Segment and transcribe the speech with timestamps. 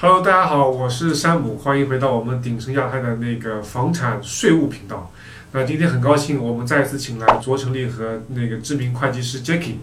[0.00, 5.10] Hello，大家好，我是山姆，欢迎回到我们鼎盛亚太的那个房产税务频道。
[5.50, 9.78] 那今天很高兴，我们再次请来卓成立和那个知名会计师 Jackie，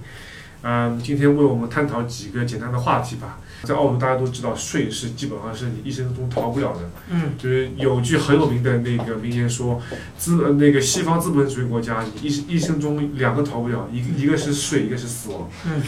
[0.61, 3.39] 嗯，今天为我们探讨几个简单的话题吧。
[3.63, 6.79] 在澳洲，大家都知道税是基本上是你一生中逃不了的。
[7.09, 9.81] 嗯，就是有句很有名的那个名言说，
[10.17, 15.49] 资呃那个西方资本主义国家，你一一生中两个逃不了，一个一个是税，一个是死亡。
[15.65, 15.81] 嗯，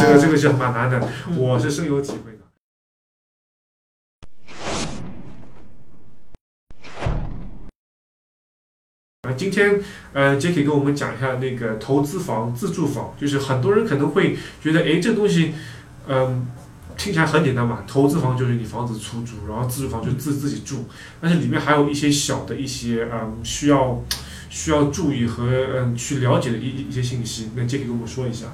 [0.00, 2.31] 这个这个是蛮难的，我是深有体会
[9.36, 9.80] 今天
[10.12, 15.52] 呃，Jacky 跟我们讲一下那个投资房、自住房，就是很多人可能会觉得，哎，这东西，
[16.08, 16.46] 嗯、
[16.96, 20.84] 听起来很简单嘛，投资房就是你房子出租，然后自住房就自自己住，
[21.20, 24.02] 但是里面还有一些小的一些嗯需要
[24.48, 28.46] 需要注意和嗯去了解的一一些信息，那 Jacky 跟我们说一下。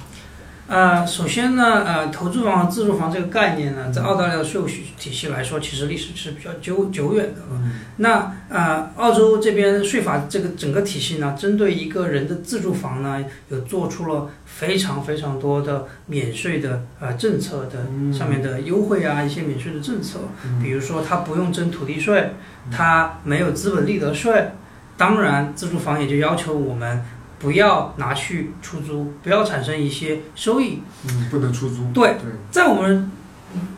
[0.68, 7.40] 呃，首先呢，呃，投资房和自住房这个概念呢，在澳大利亚的税务体系来说，其实历史是比较久久远的。
[7.50, 7.72] 嗯。
[7.96, 18.12] 那呃，澳洲这边税法这个整个体系呢，针对一个人的自住房呢，有做出了非常非常多的免税的呃政策的嗯。
[18.12, 20.62] 上面的优惠啊，一些免税的政策，嗯。
[20.62, 22.32] 比如说他不用征土地税，
[22.70, 24.50] 他没有资本利得税，
[24.98, 27.02] 当然自住房也就要求我们
[27.38, 30.80] 不要拿去出租，不要产生一些收益。
[31.08, 31.90] 嗯，不能出租。
[31.92, 33.10] 对对，在我们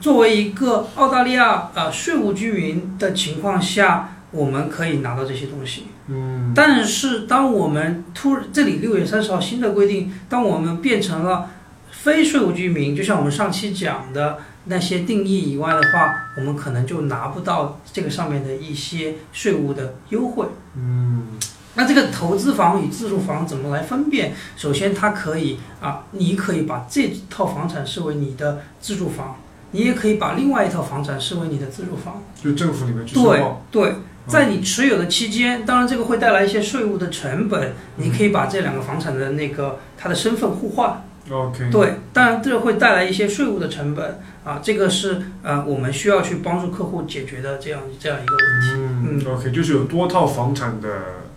[0.00, 5.84] 作为一个澳大利亚呃税务居民的情况下，我们可以拿到这些东西。
[6.12, 11.50] 嗯但是当我们突这里六月三十号新的规定，当我们变成了
[11.90, 20.46] 非税务居民，就像我们上期讲的那些定义以外的话，我们可能就拿不到这个上面的一些税务的优惠。
[20.74, 21.38] 嗯
[21.74, 24.34] 那这个投资房与自住房怎么来分辨？
[24.56, 29.36] 首先，它可以啊，你可以把这套房产视为你的自住房，
[29.70, 32.22] 你也可以把另外一套房产视为你的自住房。
[32.42, 33.62] 就政府里面去申对报。
[33.70, 33.94] 对，
[34.26, 41.04] 在你持有的期间，当然这个会带来一些税务的成本，你可以把这两个房产的那个它的身份互换。
[41.30, 41.70] OK。
[41.70, 49.26] 对，当然这个会带来一些税务的成本啊，这个是呃我们需要去帮助客户解决的这样这样一个问题。
[49.26, 51.29] 嗯，OK，就是有多套房产的嗯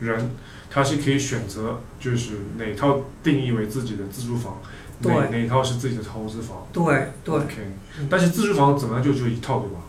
[0.00, 0.30] 人，
[0.70, 4.58] 他是可以选择，就是哪套定义为自己的自住房，
[5.00, 6.66] 哪对哪套是自己的投资房。
[6.72, 7.34] 对对。
[7.34, 7.54] OK，
[8.10, 9.80] 但是自住房怎么样就只有一套，对吧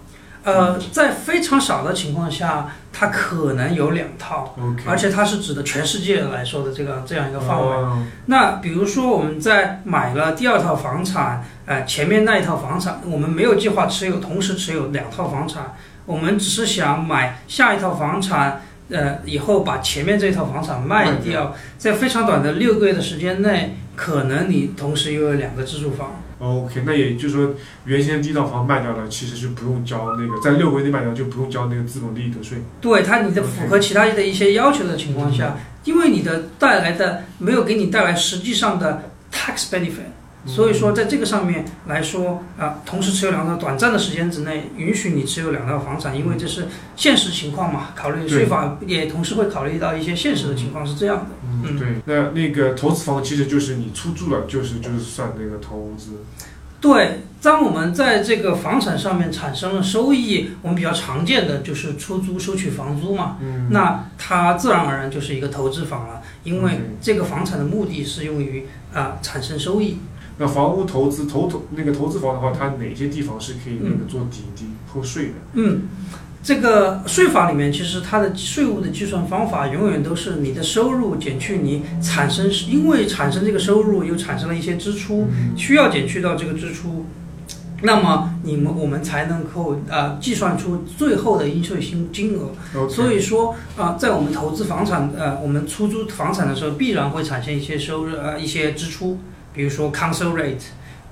[0.42, 4.84] 呃，在非常少的情况下，它可能有两套，？OK。
[4.88, 7.68] 而且它是指的全世界来说的这个这样一个范围。
[7.68, 26.22] 哦那比如说我们在买了第二套房产，呃，前面那一套房产我们没有计划持有，同时持有两套房产，我们只是想买下一套房产，呃，以后把前面这套房产卖卖掉，在非常短的六个月的时间内，可能你同时拥有两个自住房。
[26.40, 32.58] OK，那也就是说，原先第一套房卖掉了，其实就不用交那个，在六个月内卖掉就不用交那个资本利得税。
[32.80, 40.10] 对它，你的符合其他的一些要求的情况下，因为你的带来的没有给你带来实际上的 tax benefit，
[40.46, 51.26] 所以说在这个上面来说啊、同时持有两套，短暂的时间之内允许你持有两套房产，因为这是现实情况嘛，考虑税法也同时会考虑到一些现实的情况是这样的。
[51.44, 51.88] 嗯，对。
[52.06, 56.24] 那那个投资房其实就是你出租了，就是就是算那个投资。
[56.82, 63.36] 对，当我们在这个房产上面产生了收益，我们比较常见的就是出租收取房租嘛。
[63.42, 63.68] 嗯。
[63.72, 69.98] 那它自然而然就是一个投资房了，因为这个房产的目的是用于啊、产生收益。
[70.40, 75.34] 那房屋投资投投那个投资房的话，它哪些地方是可以那个做抵抵扣税的？
[75.54, 75.82] 嗯，
[76.42, 85.28] 这个税法里面其实它的税务的计算方法永远都是你的收入减去你产生，因为产生这个收入又产生了一些支出，
[85.58, 87.06] 需要减去到这个支出。
[87.82, 92.52] 那么你们我们才能够呃计算出最后的应税金金额。
[92.90, 99.20] 所以说啊、在我们投资房产，呃，我们出租房产的时候，必然会产生一些收入，呃，一些支出，
[99.54, 100.62] 比如说 council rate，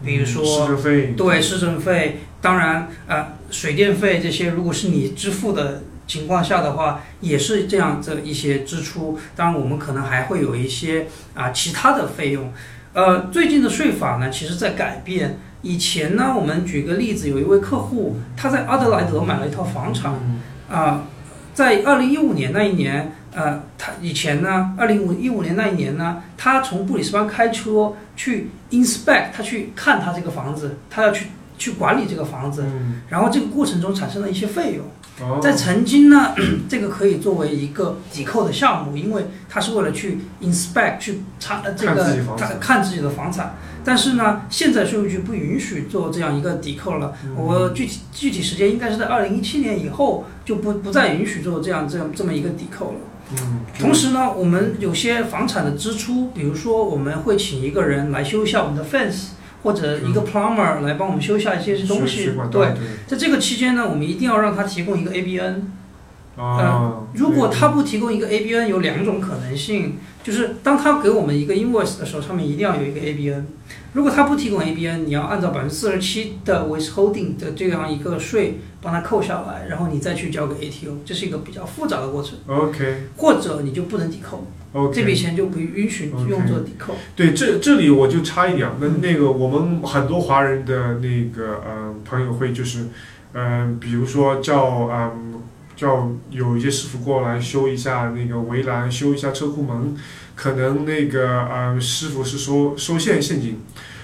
[0.03, 1.13] 比如说、嗯市政费。
[1.17, 9.19] 对市政费，当然呃，水电费这些，如果是你支付的情况下的话，也是这样这一些支出。
[9.35, 12.53] 当然，我们可能还会有一些啊、其他的费用。
[12.93, 15.39] 呃，最近的税法呢，其实在改变。
[15.63, 21.03] 以前呢，我们举个例子，有一位客户他在阿德莱德买了一套房产，嗯啊、
[21.53, 33.01] 在二零一五年那一年，呃，他以前呢，二零五一五年那一年呢，他从布里斯班开车去 inspect，他去看他这个房子，他要去去管理这个房子，嗯。
[33.09, 34.85] 然后这个过程中产生了一些费用。
[35.21, 35.39] 哦。
[35.39, 36.33] 在曾经呢，
[36.67, 43.53] 这个可以作为一个抵扣的项目，因为他是为了去 inspect 去查呃这个看自己房子他看自己的房产。
[43.85, 47.13] 但是呢，现在税务局不允许做这样一个抵扣了。
[47.37, 52.99] 我具体具体时间应该是在二零一七年以后就不不再允许做这样这样这么一个抵扣了。
[53.31, 59.31] 嗯，同时呢，我们有些房产的支出，比如说我们会请一个人来修一下我们的 fence，
[59.63, 62.73] 或者一个 plumber 来帮我们修一下一些东西对，
[63.05, 65.61] 在这个期间呢，我们一定要让他提供一个 ABN。
[66.37, 69.97] 啊，如果他不提供一个 ABN，有两种可能性，
[70.27, 73.43] 就是当他给我们一个 invoice 的时候，上面一定要有一个 ABN。
[73.93, 82.37] 如果他不提供 ABN，你要按照百分之四十七的 withholding 的这样一个税帮他扣下来，然后你再去交给 ATO，这是一个比较复杂的过程。
[82.45, 86.93] OK 或者你就不能抵扣，OK，这笔钱就不允许用作抵扣。
[87.15, 92.87] 对，这这里我就插一点，那那个我们很多华人的那个呃朋友会就是，
[93.31, 95.41] 嗯、比如说叫嗯、
[95.77, 99.95] 叫有一些师傅过来修一下那个围栏，修一下车库门，
[100.35, 103.61] 可能那个呃师傅是收收现现金，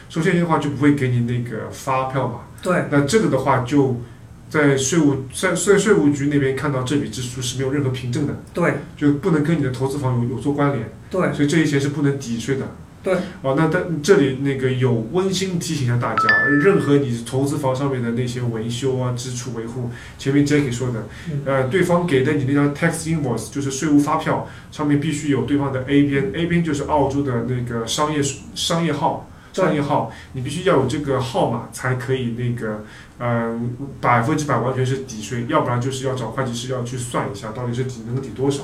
[0.07, 3.99] 收现金的话就不会给你那个发票嘛，对那这个的话就。
[4.49, 10.91] 在税务在在税务局那边看到这笔支出是没有任何凭证的，对就不能跟你的投资房有有做关联。
[11.09, 12.67] 对所以这些钱是不能抵税的。
[13.03, 13.13] 对。
[13.41, 16.23] 哦，那但这里那个有温馨提醒一下大家，
[16.63, 28.21] 任何你投资房上面的那些维修啊、支出维护，前面 Jackie 说的，嗯呃，对方给的你那张 tax invoice 就是税务发票，上面必须有对方的 A 边，A 边就是澳洲的那个商业
[28.55, 29.29] 商业号。
[29.53, 32.83] 商业号，你必须要有这个号码才可以那个，
[33.19, 38.63] 嗯、百分之百完全是抵税，要不然就是要找会计师要去算一下到底是抵能抵多少。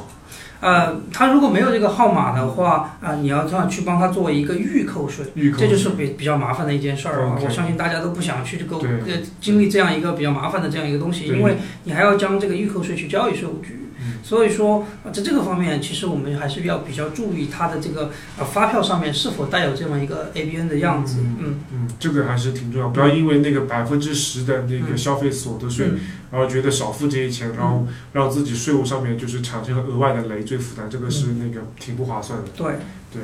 [0.62, 5.26] 呃，他如果没有这个号码的话，啊、你要这样去帮他做一个预扣税。
[5.36, 13.89] 预扣这就是比比较麻烦的一件事儿啊 OK 我相信大家都不想去这个呃经历这样一个比较麻烦的这样一个东西，因为你还要将这个预扣税去交给税务局。
[14.30, 21.18] 嗯所以说，呃在这个方面，其实我们还是要比较注意它的这个呃发票上面是否带有这么一个 ABN 的样子。
[21.22, 24.98] 嗯嗯，这个还是挺重要，不要因为那个百分之十的那个嗯。
[24.98, 26.00] 消费所得税，嗯。
[26.32, 32.46] 然后觉得少付这些钱，然后让自己税务上面就是产生了额外的累赘负担，这个是那个挺不划算的。
[32.56, 32.74] 对，
[33.12, 33.22] 对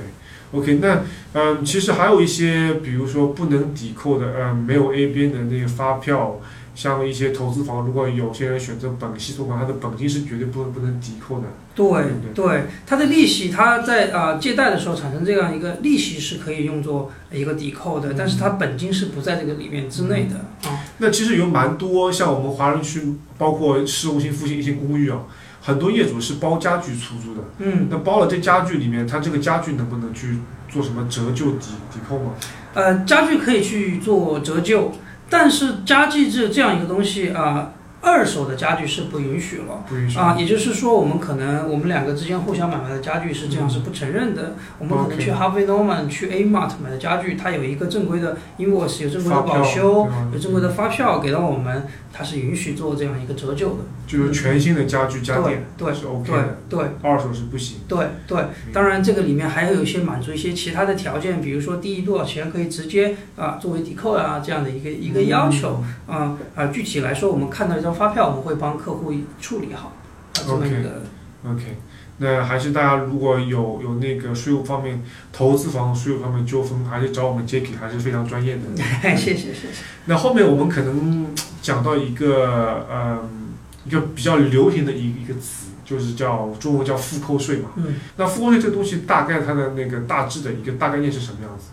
[0.60, 1.04] ，OK，那
[1.34, 6.40] 嗯，其实还有一些，比如说不能抵扣的，嗯，没有 ABN 的那个发票，
[6.76, 11.46] 像一些投资房，如果有些人选择本息托管，它的本金是绝对不能不能抵扣的。
[11.74, 20.86] 对对对，它的利息，它在啊、呃借贷的时候产生这样一个利息是可以用作一个抵扣的，但是它本金是不在这个里面之内的啊。
[20.98, 25.20] 那其实有蛮多像我们华人区，包括市中心附近一些公寓啊，
[25.62, 27.42] 很多业主是包家具出租的。
[27.60, 30.38] 嗯，那包了这家具里面，它这个家具能不能去
[30.70, 32.32] 做什么折旧抵抵扣吗？
[32.74, 34.92] 呃，家具可以去做折旧，
[35.30, 37.72] 但是家具这这样一个东西啊、
[38.06, 39.84] 二手的家具是不允许了。
[39.90, 44.56] 不允许啊，也就是说，我们可能我们两个之间互相买卖的家具是这样是不承认的。
[44.78, 53.78] 我们可能去 Harvey Norman、去 A Mart 买的家具，它有一个正规的 invoice，有正规的保修，有正规的发票给到我们，它是允许做这样一个折旧的。
[54.06, 57.80] 就是全新的家具家对电对是 OK 的，对二手是不行。
[57.88, 58.38] 对对，
[58.72, 65.84] 当然这个里面还有一些满足一些其他的条件，比如说第一多少钱可以直接啊作为抵扣啊这样的一个一个要求。
[66.06, 69.12] 啊啊，具体来说，我们看到一张发票，我们会帮客户
[69.42, 69.94] 处理好啊
[70.34, 71.02] 这么一个。
[71.48, 71.78] OK，
[72.18, 78.62] 那还是大家如果有有那个税务方面、投资房税务方面纠纷，还是找我们 Jacky，还是非常专业的。
[79.16, 79.68] 谢谢谢谢。
[80.06, 81.28] 那后面我们可能
[81.62, 83.54] 讲到一个嗯
[83.86, 87.70] 一个比较流行的一一个词，就是叫中文叫复扣税嘛。
[87.76, 87.96] 嗯。
[88.18, 91.66] 那复扣税这个东西大概它的那个大致的一个大概念是什么样子？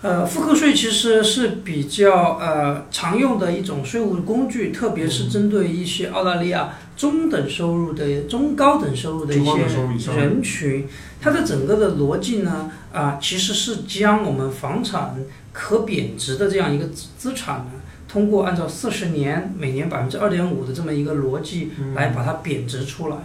[0.00, 10.86] 呃，复扣税其实是比较呃常用的一种税务工具，特别是针对一些澳大利亚中等收入的、中高等收入的一些人群。
[11.20, 15.16] 它的整个的逻辑呢，啊、其实是将我们房产
[15.52, 17.72] 可贬值的这样一个资资产呢，
[18.06, 23.16] 通过按照四十年每年百分之二点五的这么一个逻辑嗯来把它贬值出来。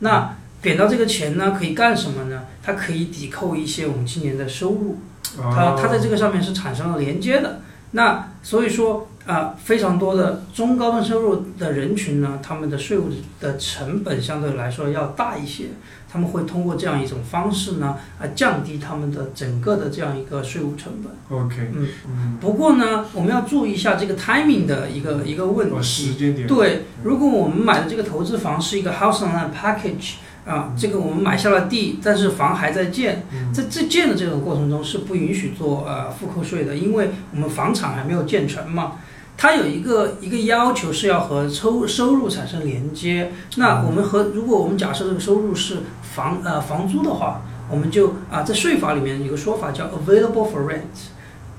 [0.00, 2.46] 那贬到这个钱呢，可以干什么呢？
[2.64, 4.98] 它可以抵扣一些我们今年的收入。
[5.42, 7.60] 它啊它在这个上面是产生了连接的。
[7.92, 13.08] 那所以说啊、非常多的中高端收入的人群呢，他们的税务
[13.40, 15.64] 的成本相对来说要大一些，
[16.08, 21.36] 他们会通过这样一种方式呢，啊，降低他们的整个的这样一个税务成本。
[21.36, 25.82] OK，嗯嗯，不过呢，我们要注意一下这个 timing 的一个一个问哦，题。
[25.82, 30.14] 时间点，对，如果我们买的这个投资房是一个 house on land package
[30.46, 38.92] 啊，这个我们买下了地，但是房还在建，嗯在在建的这个过程中是不允许做呃复扣税的，因为我们房产还没有建成嘛。
[39.36, 43.32] 它有一个一个要求是要和收收入产生连接。
[43.56, 45.78] 那我们和如果我们假设这个收入是
[46.14, 51.10] 房呃房租的话，我们就啊在税法里面有个说法叫 available for rent。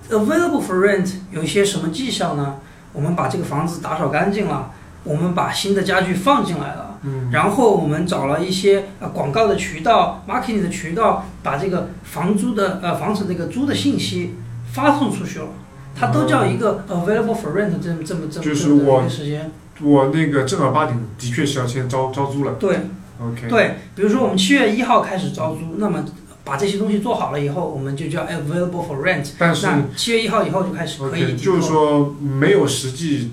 [0.09, 2.55] available for rent 有一些什么绩效呢？
[2.93, 4.71] 我们把这个房子打扫干净了，
[5.03, 14.35] 我们把新的家具放进来了，嗯，然后我们找了一些呃广告的渠道、marketing 的渠道，把这个房租的呃房子这个租的信息
[14.73, 15.47] 发送出去了，
[15.95, 19.49] 它都叫一个 available for rent 这么这么这么就是这么我一个时间。
[19.81, 22.55] 我那个正儿八经的确是要先招招租了。
[22.59, 22.77] 对
[23.21, 26.03] OK，对，比如说我们七月一号开始招租，那么
[26.43, 29.31] 把这些东西做好了以后，我们就叫 available for rent。
[29.37, 31.61] 但是七月一号以后就开始可以就是。
[31.61, 33.31] 说没有实际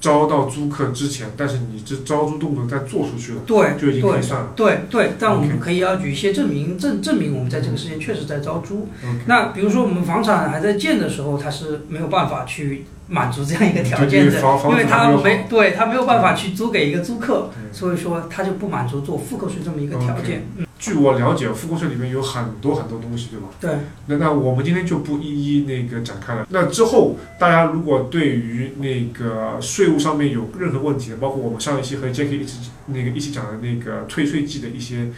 [0.00, 4.52] 招到租客之前，但是你这招租动作在做出去了，对就已经可以对算了。
[4.54, 8.88] 对对，但我们可以要举一些证明，证证明我们在这个时间确实在招租。
[9.26, 20.44] 那比如说我们房产还在建的时候，它是没有办法去满足这样一个条件的，因为它没对它没有办法去租给一个租客，所以说它就不满足做复购税这么一个条件。
[20.56, 23.46] 嗯，据我了解，复购税里面有很多很多东西，对吧？
[23.58, 23.70] 对。
[24.06, 26.46] 那那我们今天就不一一那个展开了。
[26.50, 35.08] 那之后，大家如果对于那个税务上面有任何问题，包括我们上一期和 Jacky 一起那个一起讲的那个退税季的一些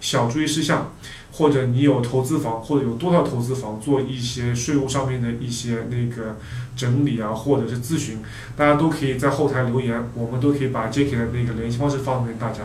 [0.00, 0.92] 小注意事项，
[1.32, 6.36] 或者你有投资房或者有多套投资房做一些税务上面的一些那个
[6.76, 8.18] 整理啊，或者是咨询，
[8.54, 12.58] 大家都可以在后台留言，我们都可以把 Jacky 的那个联系方式放给大家。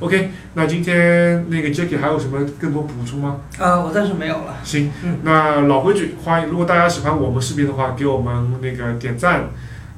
[0.00, 3.36] OK，那今天那个 Jacky 还有什么更多补充吗？
[3.58, 4.56] 呃，我暂时没有了。
[4.64, 9.50] 行嗯，那老规矩，欢迎如果大家喜欢我们视频的话，给我们那个点赞，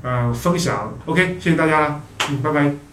[0.03, 0.93] 呃，分享。
[1.07, 2.92] OK，谢谢大家，嗯，拜拜。